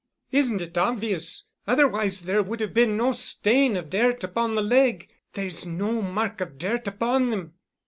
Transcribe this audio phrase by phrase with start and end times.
[0.31, 1.45] "Isn't it obvious?
[1.67, 5.07] Otherwise there would have been no stain of dirt upon the leg.
[5.33, 7.53] There is no mark of dirt upon them."